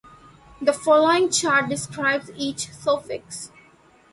[0.59, 3.51] The following chart describes each suffix.